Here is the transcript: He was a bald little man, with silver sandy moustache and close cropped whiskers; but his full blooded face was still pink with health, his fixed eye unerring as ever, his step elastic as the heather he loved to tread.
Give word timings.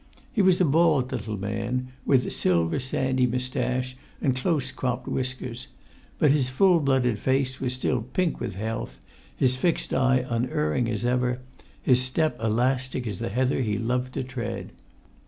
He 0.33 0.41
was 0.41 0.59
a 0.59 0.65
bald 0.65 1.11
little 1.11 1.37
man, 1.37 1.89
with 2.07 2.31
silver 2.31 2.79
sandy 2.79 3.27
moustache 3.27 3.95
and 4.19 4.35
close 4.35 4.71
cropped 4.71 5.07
whiskers; 5.07 5.67
but 6.17 6.31
his 6.31 6.49
full 6.49 6.79
blooded 6.79 7.19
face 7.19 7.61
was 7.61 7.75
still 7.75 8.01
pink 8.01 8.39
with 8.39 8.55
health, 8.55 8.99
his 9.37 9.55
fixed 9.55 9.93
eye 9.93 10.25
unerring 10.27 10.89
as 10.89 11.05
ever, 11.05 11.41
his 11.83 12.01
step 12.01 12.35
elastic 12.41 13.05
as 13.05 13.19
the 13.19 13.29
heather 13.29 13.61
he 13.61 13.77
loved 13.77 14.15
to 14.15 14.23
tread. 14.23 14.71